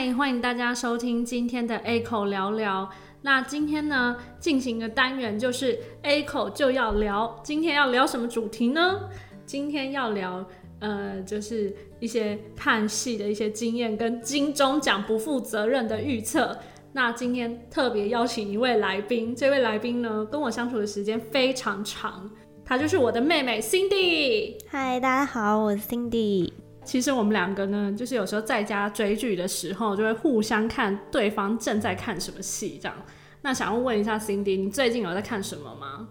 [0.00, 2.88] 嗨，欢迎大家收听今天的 A 口聊聊。
[3.22, 7.36] 那今天呢，进行的单元就是 A 口就要聊。
[7.42, 9.00] 今天要聊什么主题呢？
[9.44, 10.46] 今天要聊，
[10.78, 16.56] 呃，就是一些看戏的一些经验，跟金钟奖不负责任的预测。
[16.92, 22.30] 那今天特别邀请一位来宾，这位来宾呢，跟我相处的时间非常长，
[22.64, 24.58] 她就是我的妹妹 Cindy。
[24.68, 26.52] 嗨，大家好，我是 Cindy。
[26.88, 32.96] 其实我们两个呢，就是有时候在家追剧的时候，就会互相看对方正在看什么戏，这样。
[33.42, 36.08] 那想要问一下 Cindy，你最近有在看什么吗？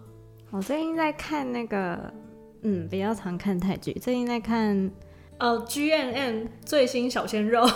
[0.52, 1.98] 我最近在看那个，
[2.62, 3.92] 嗯，比较常看泰剧。
[3.94, 4.88] 最近在看，
[5.38, 7.66] 呃，G N N 最新小鲜肉。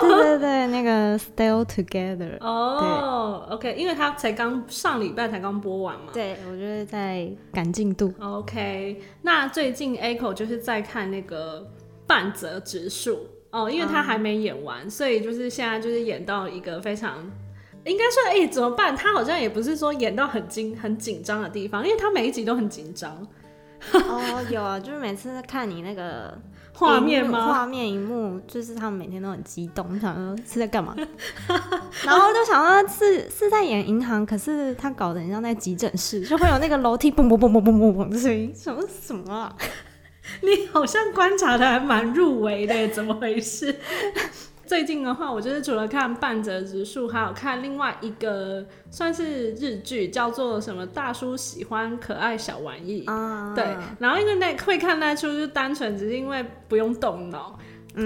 [0.00, 2.38] 对对对，那个 Still Together。
[2.40, 6.06] 哦，OK，因为他才刚上礼拜才刚播完嘛。
[6.14, 8.14] 对，我就是在赶进度。
[8.18, 11.70] OK，那最近 Echo 就是在看那个。
[12.06, 17.18] 半泽直树哦，因为他还没演完，所以就是现在就是演到一个非常，
[17.84, 18.94] 应该说哎怎么办？
[18.96, 23.26] 他好像也不是说演到很紧很紧张的地方，因为他每一集都很紧张。
[23.92, 26.36] 哦，有啊，就是每次看你那个
[26.72, 27.46] 画面吗？
[27.46, 30.96] 画面一幕，就是他们每天都很激动，想说是在干嘛？
[32.04, 39.54] 然后就想说是是在演银行，可是他搞得很像在急诊室，就会有那个楼梯嘣嘣嘣嘣嘣嘣嘣的声音，什么什么啊？
[40.42, 43.74] 你好像观察的还蛮入围的，怎么回事？
[44.66, 53.04] 最近的话，我就是除了看半泽直树，还有看另外一个算是日剧，叫做什么“大叔喜欢可爱小玩意”。
[53.06, 53.64] 啊，对。
[54.00, 57.56] 然后因为那会看那出，就单纯只是因为不用动脑。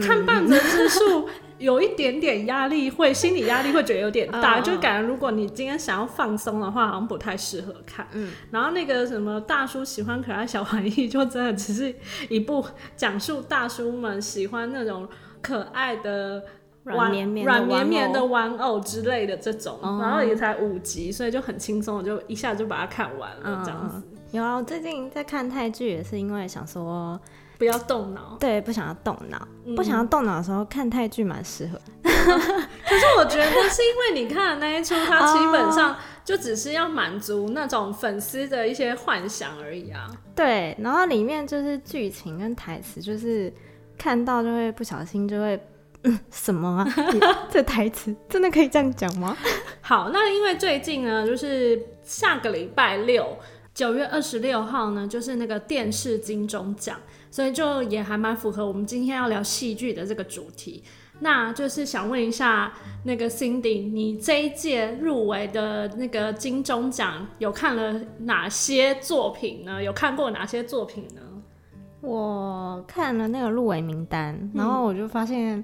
[0.06, 1.28] 看半泽之树
[1.60, 8.06] 有一点点压力，会心理压力会觉得有点大，就感觉如果你今天想要放松的话，好像不太适合看。
[8.12, 11.94] 嗯，然后那个什么大叔喜欢可爱小玩意，就真的只是
[12.30, 12.64] 一部
[12.96, 15.06] 讲述大叔们喜欢那种
[15.42, 16.42] 可爱的
[16.84, 24.02] 软绵绵、软绵绵的玩偶之类的这种，然后也才五集，所以就很轻松，就一下就把它看完了这样子。
[24.32, 27.20] 有啊，我最近在看泰剧，也是因为想说。
[27.60, 31.78] 不要动脑，对，不想要动脑，不想要动脑的时候看泰剧蛮适合。
[32.02, 35.94] 可是我觉得是因为你看的那一出，它基本上
[36.24, 40.10] 就只是要满足那种粉丝的一些幻想而已啊。
[40.34, 43.52] 对，然后里面就是剧情跟台词，就是
[43.98, 45.62] 看到就会不小心就会
[46.04, 46.88] 嗯什么啊？
[47.52, 49.36] 这台词真的可以这样讲吗？
[49.82, 53.36] 好，那因为最近呢，就是下个礼拜六，
[53.74, 56.98] 九月二十六号呢，就是那个电视金钟奖。
[57.30, 60.82] 所以就也还蛮符合我们今天要聊戏剧的这个主题，
[61.20, 62.72] 那就是想问一下
[63.04, 69.82] 那个 Cindy，你这一届入围的那个金钟奖有看了哪些作品呢？
[69.82, 71.20] 有看过哪些作品呢？
[72.00, 75.62] 我看了那个入围名单，然后我就发现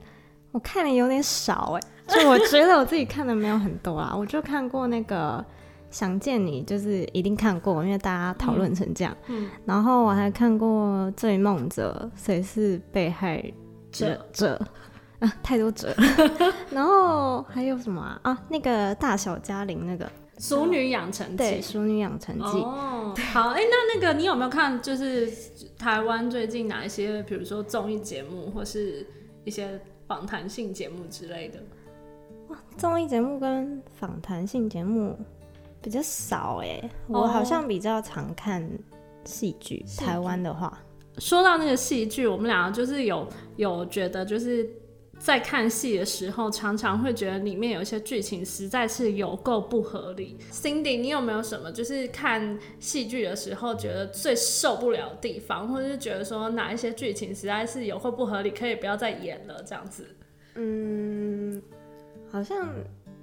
[0.53, 5.45] 我看的有点少哎，就我觉得我自己看的没有很多啊，我就看过那个。
[5.91, 9.17] 想见你就是一定看过，因为大家讨论成这样。
[9.29, 13.43] 嗯，然后我还看过《醉梦者》，谁是被害
[13.91, 14.21] 者？
[14.33, 14.61] 者
[15.21, 15.95] 啊，太多者。
[16.71, 18.21] 然后还有什么啊？
[18.25, 20.05] 啊，那个大小嘉玲那个
[20.39, 21.35] 《熟女养成记》。
[21.37, 22.43] 对，《熟女养成记》。
[22.63, 24.81] 哦，好，哎，那那个你有没有看？
[24.83, 25.31] 就是
[25.79, 29.07] 台湾最近哪一些，比如说综艺节目，或是
[29.45, 31.59] 一些访谈性节目之类的？
[32.49, 35.19] 哇，综艺节目跟访谈性节目。
[35.87, 38.69] 比较少哎，我好像比较常看
[39.25, 39.85] 戏剧。
[39.97, 40.77] 台湾的话，
[41.19, 43.25] 说到那个戏剧，我们两个就是有
[43.55, 44.69] 有觉得，就是
[45.21, 50.37] 在看戏的时候，常常会觉得里面有一些剧情实在是有够不合理。
[50.51, 60.05] Cindy，你有没有什么就是看戏剧的时候觉得最受不了的地方，或者是觉得说哪一些剧情实在是有够不合理，可以不要再演了这样子？
[60.57, 61.63] 嗯，
[62.29, 62.67] 好像。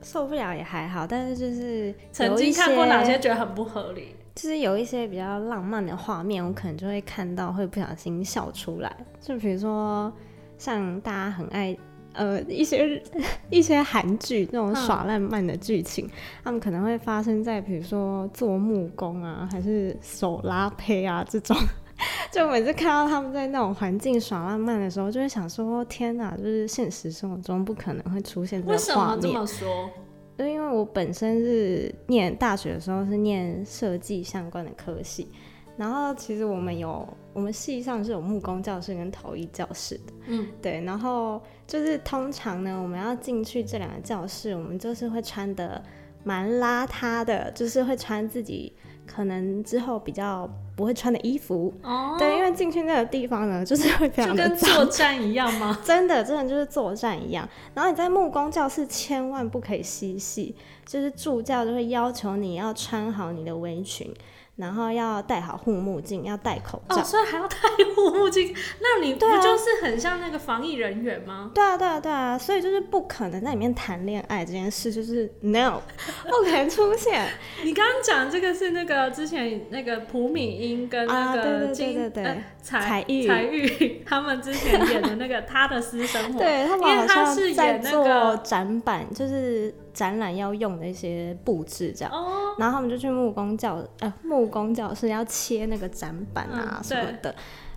[0.04, 8.96] 受不了也还好，但是就是曾经看过哪些觉得很不合理，就是有一些比较浪漫的画面，我可能就会看到会不小心笑出来。
[9.20, 10.12] 就比如说
[10.58, 11.76] 像大家很爱
[12.14, 13.02] 呃一些
[13.50, 16.10] 一些韩剧那种耍浪漫的剧情，
[16.44, 21.56] 他们可能会发生在比如说做木工啊，还是手拉胚啊这种。
[22.32, 26.36] 就每次看到他们在那种环境耍浪漫的时候，就会想说：天哪！
[26.36, 28.78] 就是现实生活中不可能会出现这个画面。
[28.78, 29.90] 为什么这么说？
[30.36, 35.30] 就因为我本身是念大学的时候是念设计相关的科系，
[35.78, 40.14] 然后其实我们有我们系上是有木工教室跟陶艺教室的。
[40.26, 40.82] 嗯，对。
[40.82, 45.82] 然后就是通常呢，我们要进去这两个教室，我们就是会穿的
[46.24, 48.74] 蛮邋遢的，就是会穿自己
[49.06, 51.74] 可能之后比较不会穿的衣服。
[51.84, 55.78] 哦，对，因为进去那个地方呢， 就是会非就跟常的脏作战一样吗？
[55.86, 57.48] 真的，真的就是作战一样。
[57.74, 60.56] 然后你在木工教室千万不可以嬉戏，
[60.86, 64.12] 就是助教就会要求你要穿好你的围裙，
[64.56, 66.98] 然后要戴好护目镜，要戴口罩。
[66.98, 67.58] 哦，所以还要戴
[67.96, 71.50] 护目镜， 那你不就是很像那个防疫人员吗？
[71.56, 75.82] 对啊，对啊，对啊，所以就是不可能在里面谈恋爱这件事，就是 no，
[76.30, 77.28] 不可能出现。
[77.64, 92.12] 你刚刚讲这个是那个之前那个朴敏英跟那啊对对对个金、对对呃彩彩玉彩玉他们之前演的那个他的私生活， 对他们好像他是在演那做个展板，就是展览要用的一些布置这样。
[92.14, 97.34] 哦，然后他们就去木工教呃木工教室要切那个展板啊嗯什么的，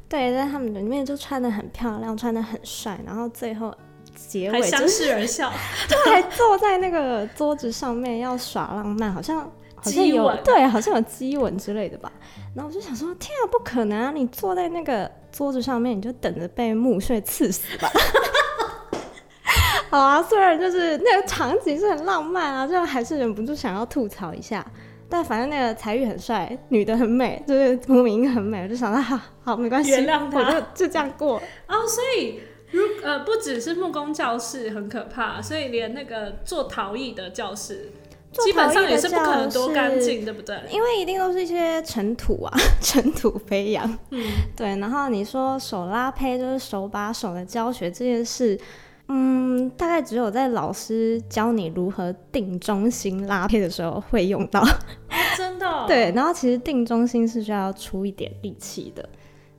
[0.09, 3.75] 对，在他们里面就穿的很漂亮，穿的很帅，然后最后
[4.15, 5.53] 结尾相尾就是视而笑，
[5.89, 9.41] 就还坐在那个桌子上面要耍浪漫，好像
[9.75, 12.11] 好像有对，好像有激吻之类的吧。
[12.55, 14.11] 然后我就想说，天啊，不可能啊！
[14.11, 17.91] 你坐在那个桌子上面，你就等着被木屑刺死吧。
[19.97, 24.65] 好啊，虽然就是那个场景是很浪漫啊，就还是忍不住想要吐槽一下。
[25.09, 31.37] 但反正那个才玉很帅，女的很美，就是吴明英很美，我就想到好好没关系，原谅他我就就这样过。
[31.67, 32.41] 哦，所以
[32.73, 37.91] 如呃不只是木工教室很可怕，所以连那个做陶艺的教室，
[38.33, 40.59] 基本上也是不可能多干净，对不对？
[40.71, 42.53] 因为一定都是一些尘土啊，
[42.83, 43.89] 尘土飞扬。
[44.11, 44.23] 嗯，
[44.57, 48.59] 对，然后你说手拉胚就是手把手的教学这件事，
[49.09, 54.65] 嗯，大概只有在老师教你如何定中心拉胚的时候会用到。
[55.37, 59.09] 真的、哦，对，然后其实定中心是需要出一点力气的，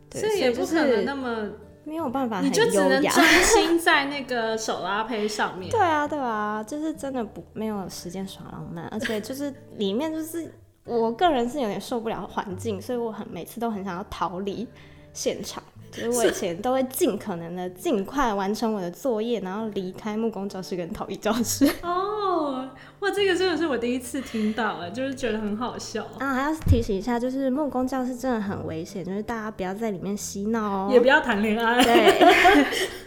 [0.10, 1.50] 对所以也不可能那么，
[1.84, 2.50] 没有办法你。
[2.50, 5.70] 就只能专 心在那个手拉胚上面。
[5.72, 10.52] 对啊，对啊，就是真的不没有时间耍浪漫，而且就是里面就是
[10.84, 14.68] 我个人是有点受不了环境，所以我很每次都很想要逃离
[15.14, 15.62] 现场。
[15.92, 21.68] 就是我以前都会尽可能的尽快完成我的作业，然后离开木工教室跟陶艺教室。
[21.82, 22.68] 哦，
[23.00, 30.90] 哇，这个真的是我第一次听到，哎，就是觉得很好笑， 啊，还要提醒一下，就是木工教室真的很危险，就是大家不要在里面嬉闹哦。
[30.92, 31.84] 也不要谈恋爱。
[31.84, 32.28] 对，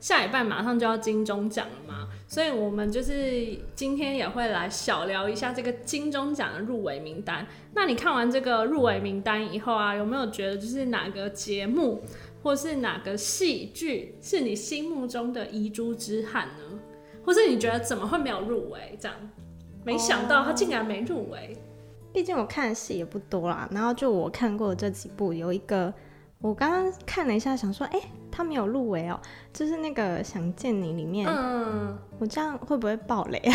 [0.00, 7.46] 下礼拜马上就要金钟奖了嘛，所以我们就是今天也会来小聊一下这个金钟奖的入围名单。
[7.74, 12.02] 那你看完这个入围名单以后啊，有没有觉得就是哪个节目
[12.42, 16.78] 或是哪个戏剧是你心目中的遗珠之憾呢？
[17.24, 18.96] 或是你觉得怎么会没有入围？
[19.00, 19.16] 这样，
[19.84, 21.56] 没想到他竟然没入围。
[22.10, 25.92] 毕竟我看的戏也不多啦，然后就我看过的这几部，有一个
[26.40, 28.00] 我刚刚看了一下，想说，哎、
[28.30, 29.20] 他没有入围哦，
[29.52, 33.54] 就是那个《想见你》里面，嗯，我这样会不会爆雷啊？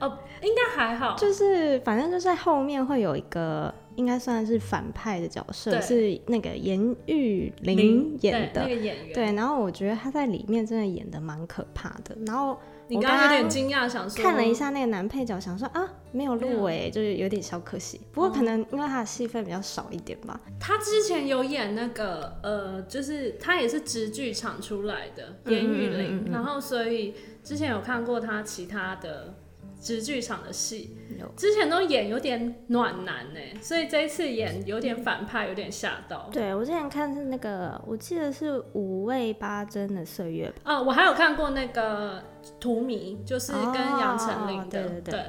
[0.00, 1.14] 哦，应该还好。
[1.16, 8.68] 就是反正就在后面会有一个，应该算是反派的角色，对是那个严玉玲演的对那。
[8.68, 12.16] 个演员，对，然后我觉得他在里面真的演的蛮可怕的。
[12.26, 12.58] 然后
[12.88, 18.00] 你刚我刚有点惊讶，想说看了一下那个男配角，想说啊，没有入围，就是有点小可惜。
[18.12, 20.38] 不过可能因为他的戏份比较少一点吧。
[20.60, 29.34] 他之前有演那个呃，就是他也是直剧场出来的嗯严雨玲，嗯嗯嗯然后所以之前有看过他其他的
[29.84, 30.96] 直剧场的戏，
[31.36, 36.30] 之前都演有点暖男呢，所以这一次演有点反派，有点吓到。
[36.32, 40.54] 对我之前看是那个，我记得是五味八珍的岁月吧。
[40.62, 42.18] 啊，我还有看过那个
[42.58, 45.20] 《荼蘼》，就是跟杨丞琳的，哦对对对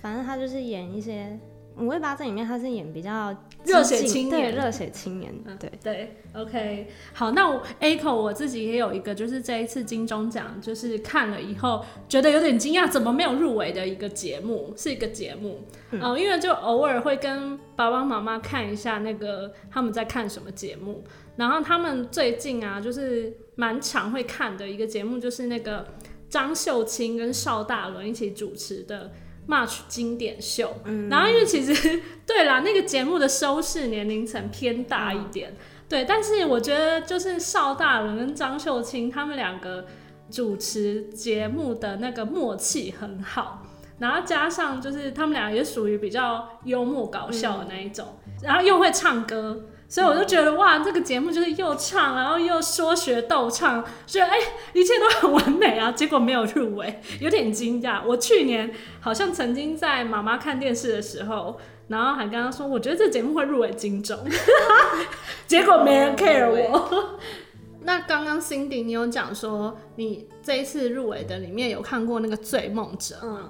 [0.00, 1.36] 反正他就是演一些
[1.76, 3.34] 五味八珍里面，他是演比较
[3.64, 5.70] 热血青年对热血青年，嗯对。
[5.82, 21.02] 对，OK，好，那我 A 口我自己也有一个，就是这一次金钟奖，就是看了以后觉得有点惊讶，怎么没有入围的一个节目，是一个节目，嗯、因为就偶尔会跟爸爸妈妈看一下那个他们在看什么节目，
[21.36, 25.86] 然后他们最近啊，就是蛮常会看的一个节目，就是那个
[26.28, 29.12] 张秀清跟邵大伦一起主持的。
[29.46, 30.74] March 经典秀，
[31.10, 35.54] 然后因为其实 对啦，那个节目的收视年龄层偏大一点，
[35.88, 39.86] 对，但是我觉得就是邵大伦跟张秀清他们两个
[40.30, 43.62] 主持节目的那个默契很好，
[43.98, 48.06] 然后加上就是他们俩也属于比较幽默搞笑的那一种，
[48.42, 49.66] 然后又会唱歌。
[49.94, 54.36] 所以我就觉得哇，这个节目就是又唱，然后又说学逗唱，觉得哎、
[54.72, 55.92] 一切都很完美啊。
[55.92, 58.04] 结果没有入围，有点惊讶。
[58.04, 64.18] 我去年好像曾经在妈妈看电视的时候，然后还跟她说，我觉得这节目会入围金钟，
[65.46, 67.20] 结果没人 care 我。
[67.82, 73.14] 那刚刚 Cindy 你有讲说，你这一次入围的里面有看过那个《醉梦者》？
[73.22, 73.48] 嗯，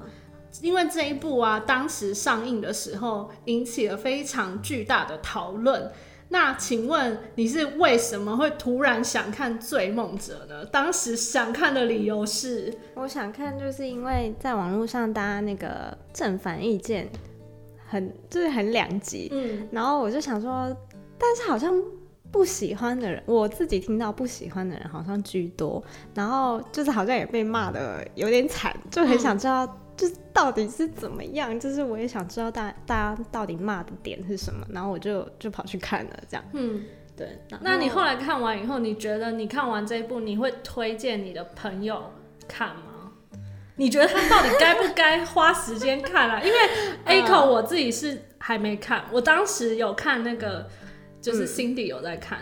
[0.60, 5.90] 因为这一部啊，当时上映的时候引起了非常巨大的讨论。
[6.34, 10.64] 那请问你是为什么会突然想看《醉梦者》呢？
[10.64, 17.08] 当时想看的理由是，我想看，就是因为在网络上大家那个正反意见
[17.86, 20.76] 很就是很两极，嗯，然后我就想说，
[21.16, 21.72] 但是好像
[22.32, 25.80] 不喜欢的人，我自己听到不喜欢的人好像居多，
[26.16, 29.80] 然后就是好像也被骂的有点惨，就很想知道。
[29.96, 31.58] 就是到底是怎么样？
[31.58, 36.44] 就是我也想知道大大家到底骂的点是什么，然后我就就跑去看了，这样。
[36.52, 36.82] 嗯，
[37.16, 37.38] 对。
[37.60, 42.10] 那你后来看完以后，你觉得你看完这一部，你会推荐你的朋友
[42.48, 43.12] 看吗？
[43.76, 46.40] 你觉得他到底该不该花时间看啊？
[46.40, 46.58] 因为
[47.06, 50.68] A 口我自己是还没看，我当时有看那个，
[51.20, 52.38] 就是 Cindy 有在看。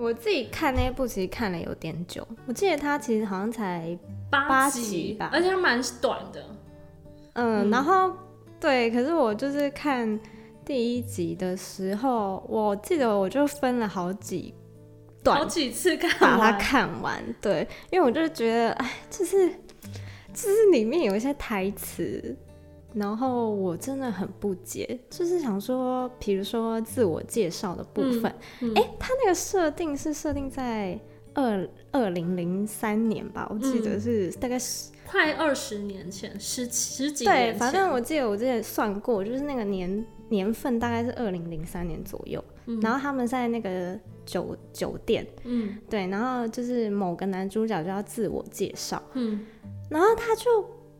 [0.00, 3.98] 我自己看那一部其实看了有点久，我记得它其实好像才
[4.30, 6.42] 八集吧，而且蛮短的。
[7.34, 8.10] 嗯，然后
[8.58, 10.18] 对，可是我就是看
[10.64, 14.54] 第一集的时候，我记得我就分了好几
[15.22, 17.22] 段，好几次看把它看完。
[17.40, 19.50] 对，因为我就觉得，哎，就是
[20.32, 22.34] 就是里面有一些台词。
[22.92, 28.24] 然后我真的很不解，就是想说，比如说自我介绍的部分，
[28.74, 30.98] 哎，他那个设定是设定在
[31.34, 42.42] 二二零零三年吧，我记得是大概十快二十年前，十十几对，反正我记得我之前算过，就是那个年年份大概是二零零三年左右。
[42.82, 49.44] 然后他们在那个酒酒店，嗯，对，然后就是某个男主角就要自我介绍，嗯，
[49.88, 50.44] 然后他就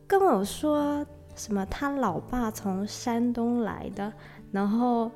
[0.07, 1.05] 跟我说。
[1.35, 1.65] 什么？
[1.65, 4.11] 他老爸从山东来的，
[4.51, 5.09] 然后，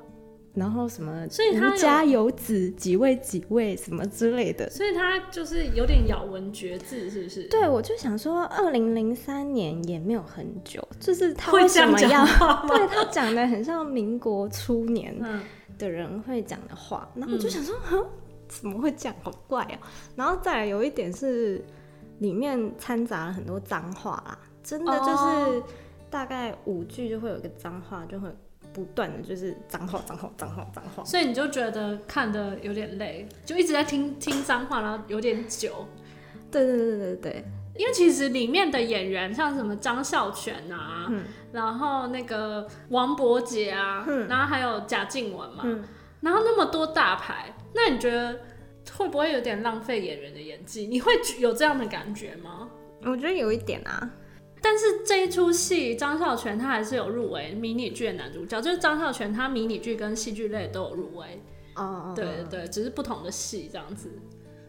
[0.54, 1.28] 然后什么？
[1.28, 4.68] 所以他家有子几位几位什么之类的。
[4.70, 7.44] 所以他就是有点咬文嚼字，是不是？
[7.44, 12.24] 对，我就想说，二零零三年也没有很久，就是他为什么要？
[12.66, 15.14] 对他讲的很像民国初年
[15.78, 17.76] 的人会讲的话，然后我就想说，
[18.48, 19.14] 怎么会这样？
[19.22, 19.78] 好怪啊！
[20.16, 21.62] 然后再来有一点是，
[22.20, 25.62] 里面掺杂了很多脏话啦，真的就是。
[26.16, 28.26] 大概五句就会有一个脏话，就会
[28.72, 35.86] 不断的就是脏话、脏话、脏话、脏话，所以你就觉得看的有点累，就一直在听听脏话，然后有点久。
[36.50, 37.44] 对对对对对
[37.76, 41.12] 因为其实里面的演员像什么张孝全啊，
[41.52, 45.64] 然后那个王伯杰啊，然后还有贾静雯嘛，
[46.22, 48.40] 然后那么多大牌，那你觉得
[48.96, 50.86] 会不会有点浪费演员的演技？
[50.86, 52.70] 你会有这样的感觉吗？
[53.02, 54.10] 我觉得有一点啊。
[54.62, 61.40] 但是这一出戏，张孝全他还是有入围迷你剧的男主角，就是张孝全他迷你剧跟戏剧类都有入围。
[61.76, 64.10] 哦，对对对，只是不同的戏这样子。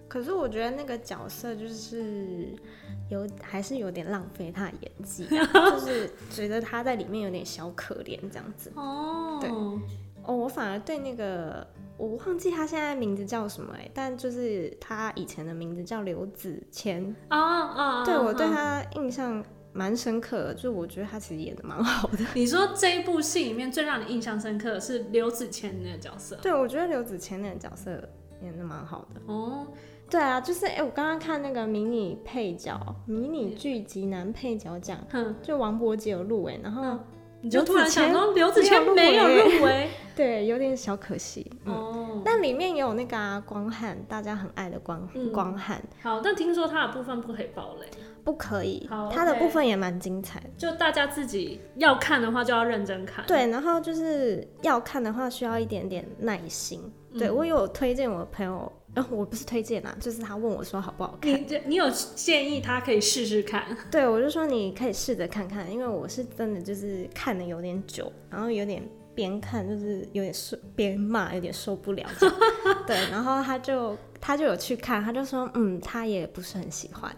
[0.07, 2.47] 可是我觉得那个角色就是
[3.09, 8.71] 有还是有点浪费他的演技，就是觉得他在里面有点小可怜这样子。
[8.75, 11.65] 哦，对，哦，我反而对那个
[11.97, 17.15] 我忘记他现在名字叫什么哎，但就是他以前的名字叫刘子谦。
[17.29, 19.43] 啊啊，对我对他印象。
[19.77, 22.17] 蛮深刻的，就我觉得他其实演的蛮好的。
[22.33, 26.35] 你说这一部戏里面最让你印象深刻的是刘子谦那个角色？
[26.41, 27.91] 对，我觉得刘子谦那个角色
[28.41, 29.21] 演的蛮好的。
[29.27, 29.67] 哦，
[30.09, 34.97] 对啊，就是哎，我刚刚看那个迷你配角、迷你剧集男配角奖，
[35.43, 36.97] 就王伯杰有入围，然后
[37.41, 41.51] 你就突然想说刘子谦没有入围， 对，有点小可惜。
[41.65, 45.79] 哦，但里面也有那个光汉，大家很爱的光光汉。
[46.01, 47.85] 好，但听说他的部分不可以爆雷。
[48.27, 50.43] 不可以，它的部分也蛮精彩。
[50.57, 53.23] 就大家自己要看的话，就要认真看。
[53.25, 56.81] 对，然后就是要看的话，需要一点点耐心。
[57.17, 61.31] 对我有推荐我的朋友，呃，我不是推荐啦，就是他问我说好不好看。
[61.31, 63.63] 你你有建议他可以试试看？
[63.89, 68.83] 对，我就说你可以试着看看，因为我是真的就是看的有点久，然后有点
[69.15, 72.05] 边看就是有点受边骂，有点受不了。
[72.85, 77.09] 对，然后他就他就有去看，他就说嗯，他也不是很喜欢。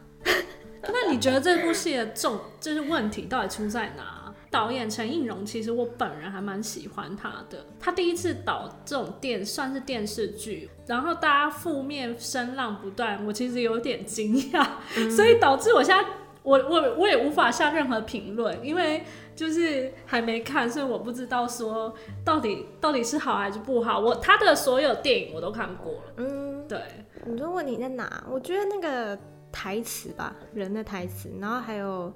[0.91, 4.17] 那你觉得这部戏的重就是问题到底出在哪？
[4.51, 14.67] 导演陈映蓉其实我本人还蛮喜欢他的，他第一次导这种电算是电视剧，然后大家负面声浪不断，我其实有点惊讶，
[15.15, 16.03] 所以导致我现在
[16.41, 19.03] 我我我也无法下任何评论，因为
[19.35, 21.93] 就是还没看，所以我不知道说
[22.25, 23.99] 到底到底是好还是不好。
[23.99, 26.81] 我他的所有电影我都看过了，嗯，对。
[27.27, 28.23] 你说问题在哪？
[28.27, 29.15] 我觉得那个。
[29.51, 32.13] 台词吧，人的台词，然后还有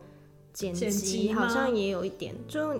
[0.53, 2.33] 剪辑，好像也有一点。
[2.47, 2.79] 就，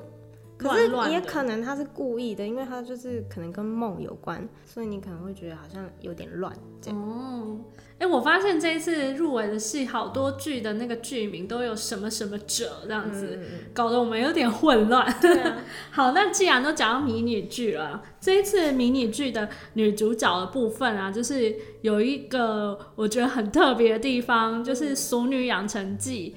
[0.63, 6.51] 可是也可能他是故意的，因为他就是可能跟梦有关，所以你可能会觉得好像有点乱
[6.82, 7.00] 这样。
[7.00, 7.60] 哦，
[8.00, 15.05] 哎、我发现这一次入围的戏，好多剧的那个剧名都有什么什么者这样子，嗯搞得我们有点混乱。
[15.05, 15.58] 啊，
[15.91, 26.36] 好，那既然都讲到迷你剧了，这一次迷你剧的女主角的部分啊，就是有一个我觉得很特别的地方，就是《俗女养成记》，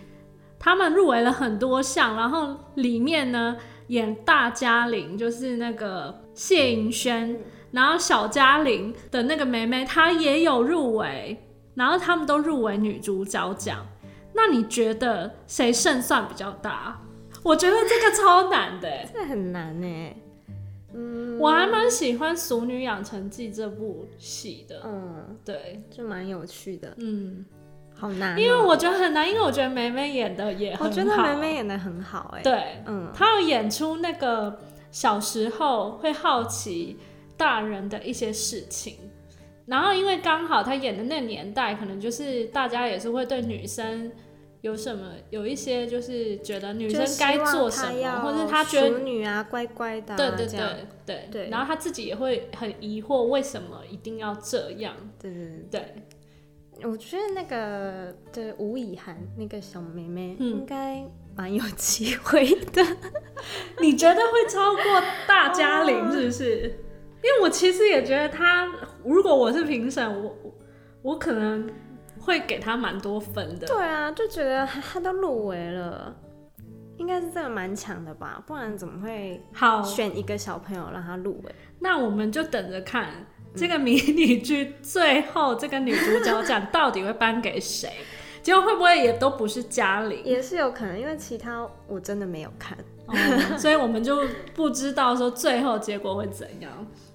[0.58, 3.56] 他们入围了很多项，然后里面呢
[3.88, 7.38] 演大嘉玲就是那个谢盈萱，
[7.70, 11.36] 然后小嘉玲的那个妹妹她也有入围，
[11.74, 13.86] 然后他们都入围女主角奖。
[14.34, 17.00] 那你觉得谁胜算比较大？
[17.42, 20.16] 我觉得这个超难的欸，这很难呢。
[20.94, 24.80] 嗯我还蛮喜欢《俗女养成记》这部戏的。
[24.84, 27.44] 嗯，对，就蛮有趣的，嗯，
[27.98, 30.84] 好难哦、因为我觉得很难，因为我觉得梅梅演的也很好。
[30.84, 34.58] 我觉得梅梅演的很好哎。，对，嗯，她要演出那个
[34.90, 36.98] 小时候会好奇
[37.36, 38.96] 大人的一些事情，
[39.64, 44.12] 然后因为刚好她演的那个年代，可能就是大家也是会对女生
[44.60, 55.94] 有什么有一些就是觉得女生该做什么，或者她觉得淑女啊，乖乖的、啊，对对对对对然后她自己也会很疑惑为什么一定要这样，对对对对。
[56.82, 61.02] 我觉得那个对吴以涵那个小妹妹嗯应该
[61.34, 62.82] 蛮有机会的。
[63.80, 64.82] 你觉得会超过
[65.26, 66.62] 大嘉玲是不是？
[67.22, 68.70] 因为我其实也觉得她，
[69.04, 70.54] 如果我是评审，我我
[71.02, 71.68] 我可能
[72.20, 73.66] 会给她蛮多分的。
[73.66, 76.14] 对啊，就觉得她都入围了，
[76.98, 78.42] 应该是真的蛮强的吧？
[78.46, 81.54] 不然怎么会好，选一个小朋友让她入围？
[81.80, 83.08] 那我们就等着看
[83.56, 87.90] 这个迷你剧最后这个女主角奖到底会颁给谁？
[88.42, 90.22] 结果会不会也都不是嘉玲？
[90.24, 92.76] 也是有可能，因为其他我真的没有看。
[93.06, 93.14] 哦
[93.56, 96.70] 所以我们就不知道说最后结果会怎样。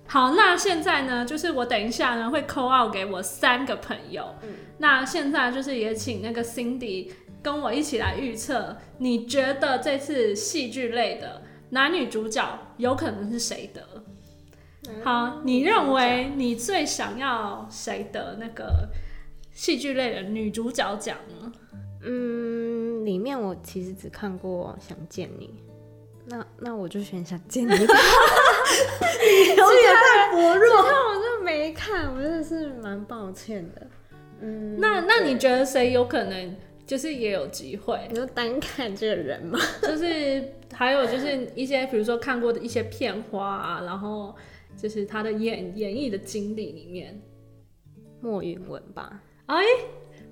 [0.07, 4.25] 好，那现在呢，就是我等一下呢会扣给我三个朋友。
[4.77, 13.81] 那现在就是也请那个 Cindy 跟我一起来预测，你觉得这次戏剧类的男女主角有可能是谁得？
[15.03, 18.89] 好，你认为你最想要谁的那个
[19.51, 21.51] 戏剧类的女主角奖呢？
[22.03, 25.47] 嗯，里面我其实只看过《想见你》，
[26.25, 27.71] 那那我就选《想见你》。
[27.81, 27.85] 有
[29.71, 30.81] 点太薄弱。
[30.81, 33.87] 其他我就没看，我真的是蛮抱歉的。
[34.39, 36.55] 嗯，那那你觉得谁有可能
[36.87, 37.99] 就是也有机会？
[38.09, 39.59] 你就单看这个人吗？
[39.83, 44.35] 就是还有就是一些比如说看过的一些片花啊，然后
[44.75, 47.21] 就是他的演演绎的经历里面，
[48.21, 49.63] 莫允文吧，哎，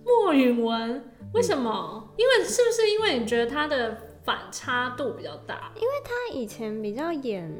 [0.04, 1.04] 莫允文？
[1.34, 2.14] 为什么？
[2.18, 7.52] 因为是不是因为你觉得他的反差度比较大，因为他以前比较演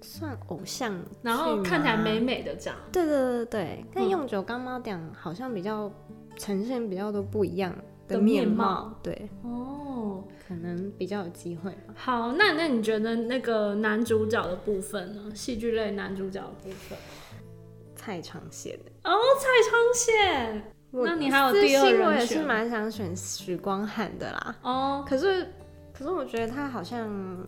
[0.00, 2.78] 算偶像，然后看起来美美的这样？
[2.92, 4.08] 对对对对，跟嗯。
[4.08, 5.92] 用九干妈讲好像比较
[6.36, 7.74] 呈现比较多不一样
[8.08, 8.64] 的的面面貌。
[8.64, 11.94] 貌，对，哦，可能比较有机会吧。
[11.94, 15.32] 好，那那你觉得那个男主角的部分呢？
[15.34, 16.98] 戏剧类男主角的部分？
[17.94, 18.72] 蔡昌宪。
[18.78, 20.72] 的，哦，蔡昌宪。
[20.90, 25.52] 那你还有私第二心我也是蛮想选许光汉的啦，哦，可是
[25.92, 27.46] 可是我觉得他好像，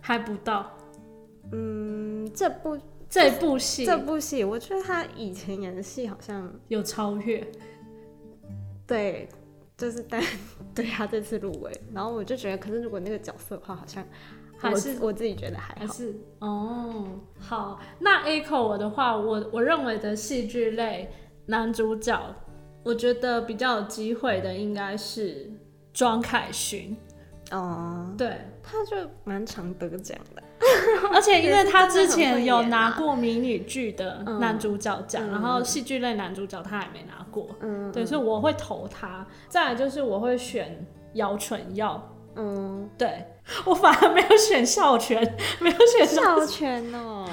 [0.00, 0.74] 还不到。
[1.52, 2.78] 嗯，这部
[3.10, 3.84] 这部戏。
[3.84, 7.46] 这部戏，我觉得他以前演的戏好像有超越，
[8.86, 9.28] 对，
[9.82, 10.22] 就是但
[10.72, 14.06] 对他这次入围，然后我就觉得，可是如果那个角色的话，好像
[14.56, 15.80] 还是我自己觉得还好。
[15.80, 17.04] 还是哦，
[17.36, 21.10] 好，那 Echo 我的话，我我认为的戏剧类
[21.46, 22.16] 男主角，
[22.84, 25.50] 我觉得比较有机会的应该是
[25.92, 26.96] 庄凯勋，
[27.50, 30.42] 哦，对，他就蛮常得奖的。
[31.12, 39.26] 而且因为他之前有拿过迷你剧的嗯 男主角奖，嗯然后戏剧类男主角他还没拿过，嗯，对，所以我会投他。
[39.48, 43.24] 再来就是我会选姚纯耀，嗯，对
[43.64, 45.20] 我反而没有选孝全，
[45.60, 47.26] 没有选孝孝全哦，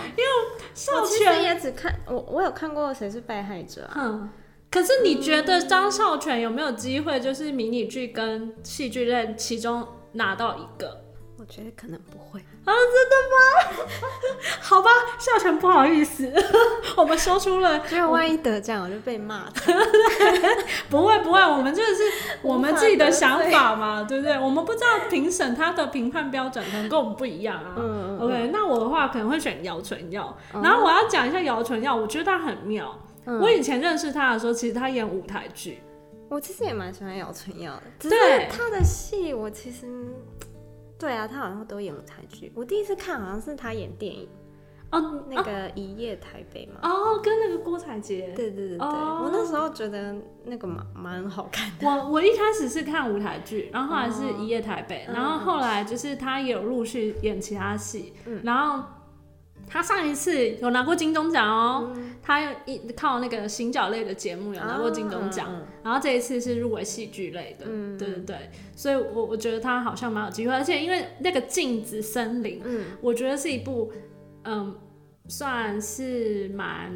[0.73, 1.43] 孝我其实全。
[1.43, 3.93] 也只看我我有看过谁是被害者啊？
[3.95, 4.29] 哼，
[4.71, 11.01] 可是你觉得张孝全有没有机会，就是迷你剧跟戏剧类其中拿到一个？
[11.37, 12.41] 我觉得可能不会。
[14.61, 16.31] 好吧，笑成不好意思，
[16.95, 19.45] 我们说出了结果万一得奖，我就被骂。
[20.89, 22.03] 不会不会，我们这个是
[22.43, 24.37] 我们自己的想法嘛，对不对？
[24.37, 27.75] 我们不知道评审他的评判标准可能跟我们不一样啊。
[27.77, 30.61] 嗯 OK，那我的话可能会选姚纯耀，哦。
[30.63, 32.95] 然后我要讲一下姚纯耀，我觉得他很妙。
[33.25, 33.39] 嗯。
[33.39, 35.81] 我以前认识他的时候，其实他演舞台剧，
[36.29, 38.19] 我其实也蛮喜欢姚纯耀的，只对。
[38.41, 39.87] 是他的戏我其实
[40.99, 42.51] 对啊，他好像都演舞台剧。
[42.53, 44.27] 我第一次看好像是他演电影，
[44.91, 46.79] 哦，那个《一夜台北》嘛。
[46.83, 48.33] 哦，跟那个郭采洁。
[48.35, 51.87] 对对对对，哦我那时候觉得那个蛮蛮好看的。
[51.87, 58.83] 我我一开始是看舞台剧，然后后来是一夜台北，嗯然后后来就是他也有陆续演其他戏，嗯然后
[59.69, 62.15] 他上一次有拿过金钟奖哦，嗯。
[62.21, 67.97] 他有一靠那个行脚类的节目有拿过金钟奖，嗯然后这一次是入围戏剧类的，嗯。
[67.97, 72.85] 对对对，所以我我觉得他好像蛮有机会，而且因为那个镜子森林，嗯。
[73.01, 73.91] 我觉得是一部
[74.43, 74.75] 嗯
[75.27, 76.91] 算是蛮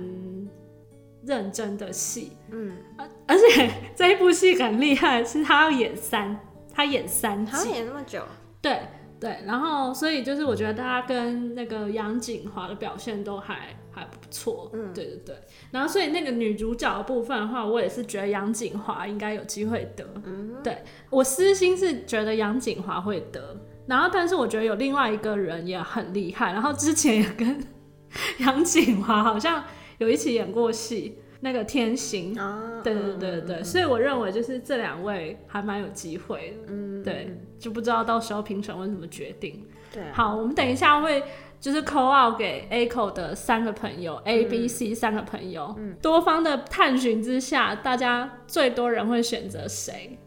[1.26, 6.38] 认真的戏，嗯，而而且这一部戏很厉害，是他要演三，
[6.74, 8.24] 他演三好像季，演那么久。
[8.62, 8.82] 对
[9.24, 15.36] 对，然后所以就是我觉得他跟那个杨锦华的表现都还还不错，嗯对对对，
[15.72, 20.56] 然后所以那个女主角的部分的话，我也是觉得杨锦华应该有机会得，嗯。
[20.62, 20.78] 对
[21.10, 23.56] 我私心是觉得杨锦华会得，
[23.88, 27.66] 然后但是我觉得有另外一个人也很厉害，然后之前也跟
[28.40, 29.64] 杨锦华好像
[30.00, 32.39] 有一起演过戏，那个天行。
[32.39, 39.67] 啊，对对对对对，所以我认为就是这两位还蛮有机会的，嗯，对，就不知道到时候评审会怎么决定。
[39.91, 41.21] 对啊，好，我们等一下会
[41.60, 50.17] 就是 call out 给 A 口的三个朋友、A、B、C 三个朋友，多方的探寻之下，大家最多人会选择谁？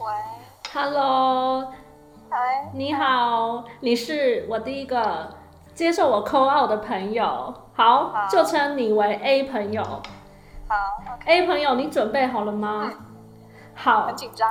[0.00, 0.06] 喂
[0.72, 1.72] ，？Hello，
[2.28, 5.32] 嗨，你好，你是我第一个
[5.74, 9.82] 接受我 call out 的朋友，好，好就称你为 A 朋友。
[9.82, 10.74] 好
[11.14, 12.90] ，OK，A 朋友，你准备好了吗？
[13.74, 14.48] 好很，紧张。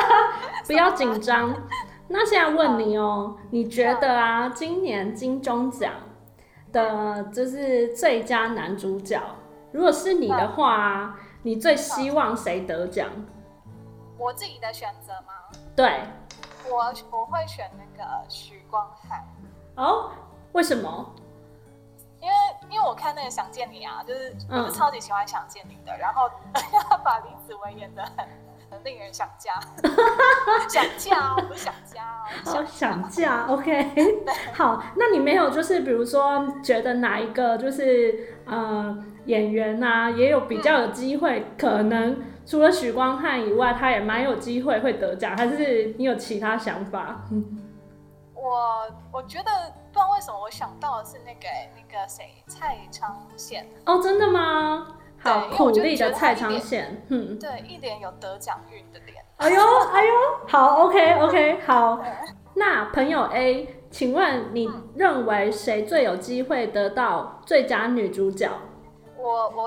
[0.66, 1.54] 不要紧张。
[2.08, 5.92] 那现在问你哦、你觉得啊，今年金钟奖
[6.72, 9.20] 的就是最佳男主角，
[9.72, 13.08] 如果是你的话啊，你最希望谁得奖？
[14.18, 15.32] 我自己的选择吗？
[15.74, 16.02] 对，
[16.70, 19.24] 我我会选那个许光汉，
[19.76, 20.10] 哦，
[20.52, 21.14] 为什么？
[22.20, 22.34] 因为
[22.68, 26.28] 因为我看那个《想见你》啊，就是我嗯是超级喜欢《想见你》的，然后
[26.88, 28.26] 他把李子维演的很
[28.70, 29.54] 很令人想家，
[30.68, 32.04] 想嫁哦，不是想家
[32.44, 34.14] 哦，哦，想嫁，OK，
[34.52, 47.24] 好，那你没有就是比如说觉得哪一个就是呃演员啊，也有比较有机会，可能除了许光汉以外，他也蛮有机会会得奖，还是你有其他想法？
[48.34, 49.50] 我我觉得
[50.00, 54.86] 道为什么我想到的是那个那个谁蔡昌宪，哦，真的吗？
[55.22, 59.22] 好苦力的蔡昌宪，嗯，对，一脸有得奖运的脸。
[59.36, 59.60] 哎呦
[59.92, 60.12] 哎呦，
[60.48, 62.02] 好，OK OK，好。
[62.54, 68.50] 那朋友 A，请问你认为谁最有机会得到最佳女主角？
[69.16, 69.64] 我我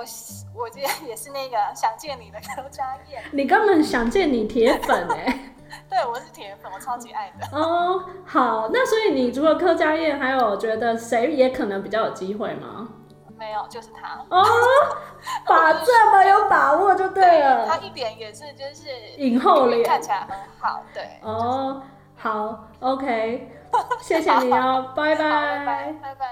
[0.56, 5.54] 我觉得也是那个想见你的刘佳燕，你根本想见你铁粉哎、
[5.94, 7.46] 对我是铁粉，我超级爱的。
[7.56, 12.90] 哦，好，那所以你除了柯佳燕，还有觉得谁也可能比较有机会吗？
[13.38, 14.18] 没有，就是他。
[14.36, 14.44] 哦，
[15.46, 17.68] 把这么有把握就对了。
[17.68, 21.08] 他一点也是就是影后脸看起来很好，对。
[21.22, 21.84] 哦，
[22.16, 23.52] 好，OK，
[24.02, 25.94] 谢谢你哦，拜好，拜拜拜。
[26.02, 26.26] 拜拜。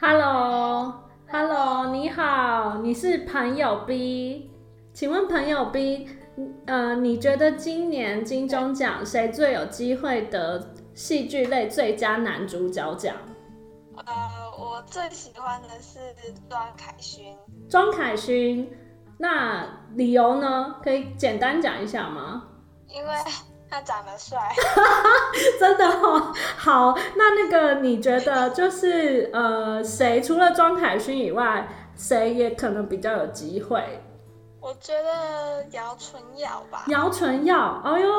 [0.00, 4.50] Hello，Hello，你好，你是朋友 B，
[4.94, 6.08] 请问朋友 B，
[6.66, 13.16] 呃，你觉得今年金钟奖谁最有机会得戏剧类最佳男主角奖？
[13.96, 14.04] 呃，
[14.56, 15.98] 我最喜欢的是
[16.48, 17.36] 庄凯勋，
[17.68, 18.70] 庄凯勋，
[19.18, 20.76] 那理由呢？
[20.80, 22.44] 可以简单讲一下吗？
[22.86, 23.10] 因为
[23.68, 24.38] 他长得帅。
[25.58, 33.82] 真的哦，好，那那个你觉得就是呃，谁除了庄凯勋以外，谁也可能比较有机会？
[34.74, 38.10] 我觉得姚纯耀吧，姚纯耀，哎呦，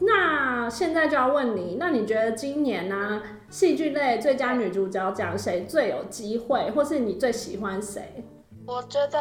[0.00, 8.24] 那现在就要问你，那你觉得今年呢、戏剧类最佳女主角奖谁最有机会，或是你最喜欢谁？
[8.64, 9.18] 我觉得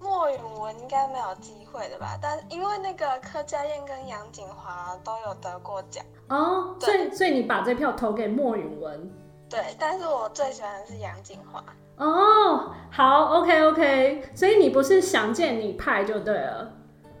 [0.00, 9.12] 莫允文应该没有机会的吧，但因为那个柯佳燕跟杨锦华都有得过奖，哦，所以所以你把这票投给莫允文。
[9.50, 11.62] 对，但是我最喜欢的是杨锦华。
[11.96, 16.72] 哦，好，OK OK，所以你不是想见你派就对了。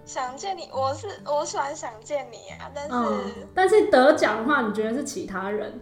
[0.04, 5.80] 想见你，我是我喜欢想见你啊，但是、嗯，但是得奖的话，你觉得是其他人？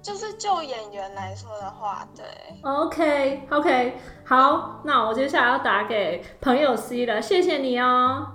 [0.00, 2.24] 就是就演员来说的话，对
[2.62, 8.26] ，？OK OK，好，那我接下来要打给朋友 C 了，谢谢你哦。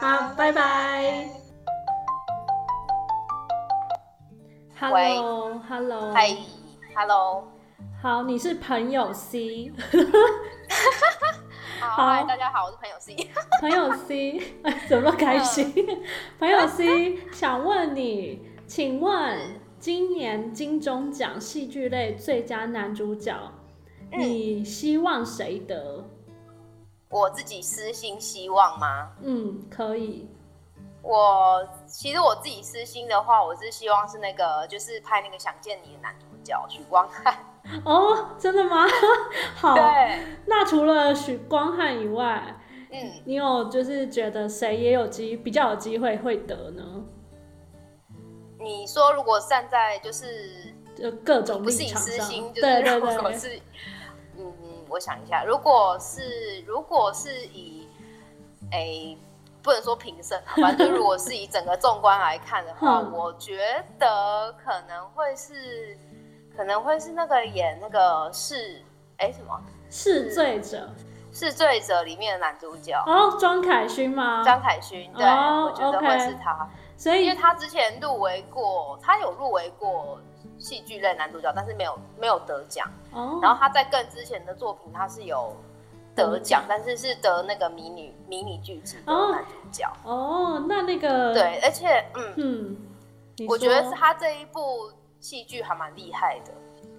[0.00, 1.28] 好拜拜。
[4.78, 6.36] Hello Hello，嗨
[6.94, 7.44] ，Hello，
[8.02, 9.70] 好，你是朋友 C，
[11.80, 13.30] 好，嗨，大家好，我是朋友 C。
[13.60, 15.72] 朋友 C，哎， 怎么开心？
[16.38, 23.36] 朋友 C，想问你，请问今年金钟奖戏剧类最佳男主角，
[24.12, 26.04] 你希望谁得？
[27.10, 29.10] 我自己私心希望吗？
[29.20, 30.28] 嗯，可以。
[31.02, 37.34] 我其实我自己私心的话，我是希望是那个，就是拍那个《想见你》的男主角许光汉。
[37.84, 38.86] 哦，真的吗？
[39.56, 39.74] 好。
[39.74, 39.82] 对。
[40.46, 42.56] 那除了许光汉以外，
[42.90, 46.82] 嗯，你有就是觉得谁也有机比较有机会会得呢？
[48.58, 53.60] 你说如果站在就是就各种不是以私心，就是对对对，是
[54.36, 54.52] 嗯，
[54.88, 57.88] 我想一下，如果是如果是以
[58.72, 59.16] 诶。
[59.62, 63.58] 不能说评审，反正 如果是以整个纵观来看的话，我觉
[63.98, 65.94] 得可能会是，
[66.60, 68.82] 可能会是那个演那个是，
[69.16, 70.90] 哎什么是罪者，
[71.32, 74.42] 是罪者里面的男主角哦，庄凯勋吗？
[74.44, 76.68] 张凯勋，对，我觉得会是他，
[76.98, 80.18] 所以因为他之前入围过，他有入围过
[80.58, 85.56] 戏剧类男主角，但是没有没有得奖，哦，然后他在更之前的作品，他是有。
[86.14, 90.62] 得奖，但是是得那个迷你迷你剧集的男主角哦。
[90.68, 92.76] 那那个对，而且嗯嗯，
[93.48, 96.52] 我觉得是他这一部戏剧还蛮厉害的，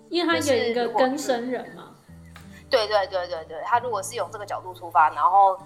[0.09, 1.95] 因为他演一个更生人嘛。
[2.69, 5.59] 对对对对对，他如果是用这个角度出发，然后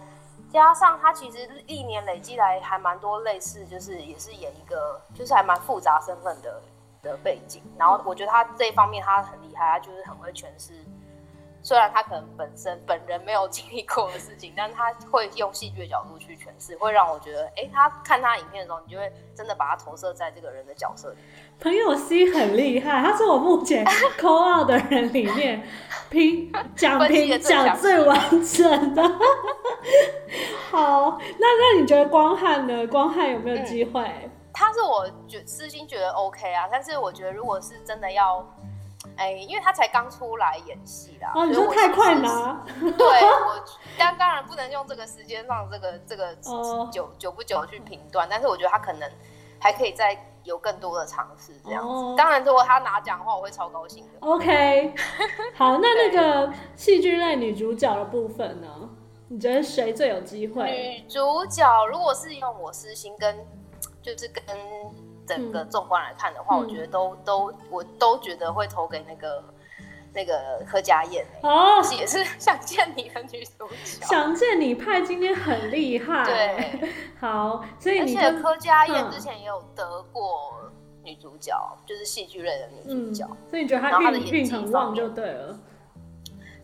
[0.49, 6.61] 加上他其实历年累积来还蛮多类似，就是也是演一个就是还蛮复杂身份的
[7.03, 7.61] 的背景。
[7.77, 10.73] 然后我觉得他这一方面他很厉害，他就是很会诠释。
[11.65, 21.15] 虽然他可能本身本人没有经历过的事情，但他会用戏剧的角度去诠释，会让我觉得，哎，他看他影片的时候，你就会真的把他投射在这个人的角色里。
[21.59, 23.83] 朋友 C 很厉害，他是我目前
[24.19, 25.67] call out 的人里面
[26.11, 29.01] 评 讲评讲最完整的。
[30.69, 32.85] 好，那那你觉得光汉呢？
[32.85, 34.29] 光汉有没有机会？
[34.53, 38.47] 他是我觉私心觉得 OK 啊，但是我觉得如果是真的要。
[39.17, 42.65] 哎，因为他才刚出来演戏啦，哦，你说太快了。
[42.97, 43.63] 对我，
[43.97, 46.35] 当当然不能用这个时间上这个这个
[46.91, 49.09] 久久不久去评断，但是我觉得他可能
[49.59, 52.15] 还可以再有更多的尝试这样子。
[52.17, 54.11] 当然，如果他拿奖的话，我会超高兴的。
[54.19, 54.93] OK，
[55.55, 58.67] 好，那那个戏剧类女主角的部分呢？
[59.27, 60.69] 你觉得谁最有机会？
[60.69, 63.45] 女主角如果是用我私心跟，
[64.01, 64.43] 就是跟。
[65.27, 69.43] 整个纵观来看的话，我觉得都都我都觉得会投给那个
[70.13, 74.05] 那个柯佳燕哦， 也是想见你的女主角。
[74.05, 80.71] 想见你派今天很厉害，对，好，所以而且柯佳燕之前也有得过
[81.03, 81.53] 女主角，
[81.85, 85.59] 就是戏剧类的女主角，所以你觉得她运运很旺就对了。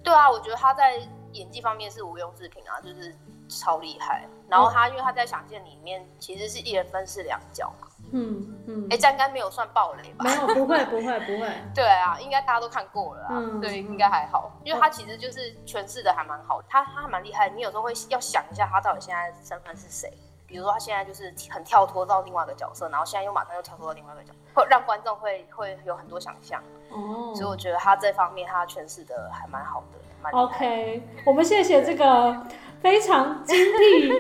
[0.04, 1.00] 对啊，我觉得她在
[1.34, 3.16] 演技方面是毋庸置评啊，就是
[3.48, 4.28] 超厉害。
[4.48, 7.88] 然后她因为她在想见你里面其实是一人分饰两角嘛。
[8.14, 10.26] 嗯嗯，哎，这应该没有算暴雷吧？
[10.26, 11.50] 没有，不会，不会，不会。
[11.74, 13.42] 对啊，应该大家都看过了啊。
[13.62, 17.50] 对，应该还好，因为他其实就是诠释的还蛮好，他他还蛮厉害。
[17.50, 20.12] 你有时候会要想一下，他到底现在身份是谁？
[20.46, 26.62] 比如说他现在就是很跳脱到另外一个角色，然后现在又马上又跳脱到另外一个角色，会让观众会会有很多想象。
[26.90, 30.00] 哦，所以我觉得他这方面他诠释的还蛮好的。
[30.34, 32.38] OK，我们谢谢这个
[32.82, 34.12] 非常精辟。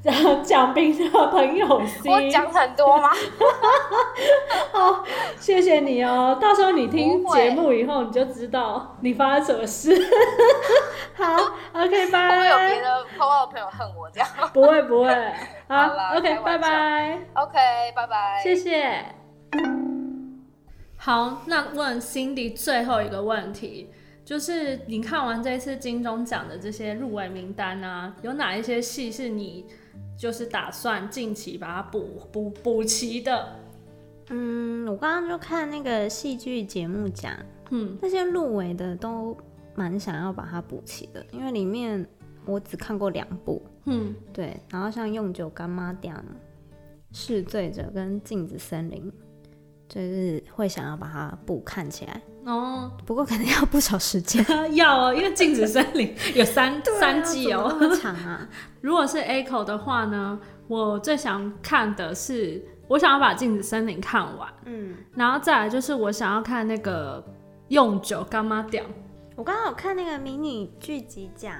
[0.44, 1.66] 讲评的朋友，
[2.06, 3.10] 我讲很多吗？
[4.72, 5.04] 好，
[5.36, 6.38] 谢谢你哦。
[6.40, 9.92] 到时候你听节目以后，你就知道你发生什么事。
[11.14, 11.36] 好
[11.74, 12.30] ，OK，拜。
[12.30, 14.28] 会不会有别的朋友的朋友恨我这样？
[14.54, 15.10] 不会，不会。
[15.66, 17.18] 好，OK，拜拜。
[17.34, 17.58] OK，
[17.94, 18.40] 拜拜。
[18.42, 19.04] 谢谢。
[20.96, 23.90] 好，那问 Cindy 最后一个问题。
[24.28, 29.64] 就是你看完这次金钟奖的这些入围名单啊，有哪一些戏是你
[30.18, 33.56] 就是打算近期把它补补补齐的？
[34.28, 37.34] 嗯，我刚刚就看那个戏剧节目奖，
[37.70, 39.34] 嗯，那些入围的都
[39.74, 42.06] 蛮想要把它补齐的，因为里面
[42.44, 46.22] 我只看过两部，嗯，对，然后像《用酒干妈这样》
[47.18, 49.10] 《试醉者》跟《镜子森林》。
[49.88, 54.44] 就是会想要把它补看起来哦，不过可能要不少时间。
[54.74, 58.48] 要哦，因为《镜子森林》有三三季哦，那么长啊。
[58.80, 67.24] 如果是 A 口的话呢，我最想看的是，我想要把《镜子森林》看完，嗯，然后再来就是我想要看那个
[67.68, 68.84] 用酒干妈屌。
[69.36, 71.54] 我刚刚有看那个迷你剧集奖。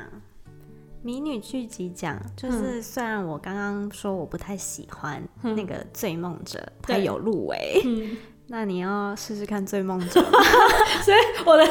[1.03, 7.83] 迷女剧集奖就是，虽然我刚刚说我不太喜欢那个《醉梦者》，他有入围，
[8.49, 10.21] 那你要试试看《醉梦者》。
[11.05, 11.65] 所以我的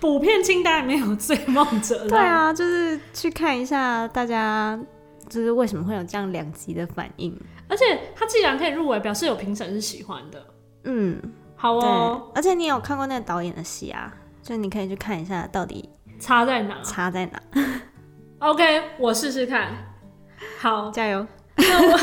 [0.00, 2.06] 补片清单里面有《醉梦者》。
[2.08, 4.78] 对啊，就是去看一下大家
[5.28, 7.38] 就是为什么会有这样两极的反应。
[7.68, 10.44] 而且他既然可以入围，表示有评审是喜欢的。
[10.84, 11.20] 嗯，
[11.56, 12.30] 好哦，。
[12.34, 17.42] 而且你有看过那个导演的戏啊，就你可以去看一下到底差在哪差在哪。
[18.38, 19.72] ？OK，我试试看。
[20.58, 21.26] 好，加油！
[21.56, 22.00] 那我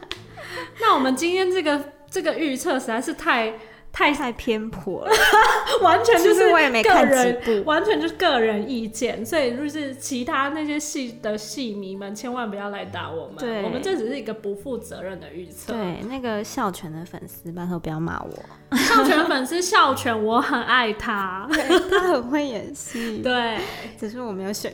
[0.80, 3.52] 那我们今天这个这个预测实在是太
[3.98, 5.10] 太太偏颇了，
[5.82, 7.68] 完全就其实我也没个看几人部。
[7.68, 15.72] 完全就是个人意见，所以就是其他那些戏的戏迷们千万不要来打我们，对我们这只是一个不负责任的预测。
[15.72, 21.48] 对，那个孝全的粉丝，拜托不要骂我，孝全粉丝孝全，我很爱他。
[21.90, 23.58] 他很会演戏， 对，
[23.98, 24.72] 只是我没有选。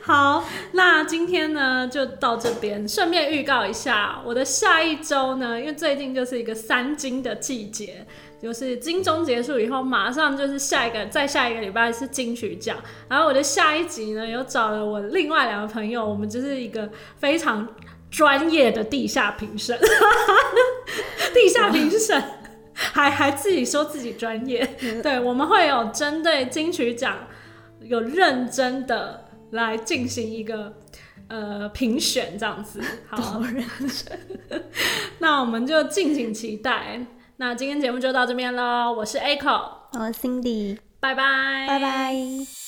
[0.00, 2.88] 好，那今天呢就到这边。
[2.88, 8.06] 顺便预告一下，我的下一周呢，因为最近就是一个三金的季节，
[8.40, 12.76] 就是金钟结束以后，马上就是下一个，再下一个礼拜是金曲奖。
[13.08, 17.68] 然后我的下一集呢，有找了我另外两个朋友，我们就是一个非常
[18.10, 19.78] 专业的地下评审，
[21.34, 22.22] 地下评审。
[22.80, 24.64] 还还自己说自己专业，
[25.02, 27.26] 对，我们会有针对金曲奖
[27.80, 30.72] 有认真的来进行一个
[31.28, 32.80] 呃评选这样子。
[33.08, 33.40] 好，
[35.20, 37.00] 那我们就敬请期待。
[37.36, 42.67] 那今天节目就到这边喽，我是 Echo，我 Cindy，拜拜，拜拜。